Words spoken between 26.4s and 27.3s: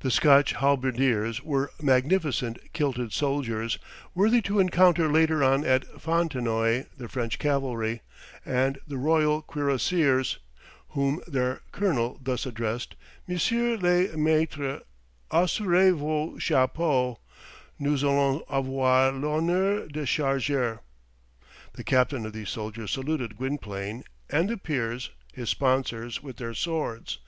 swords.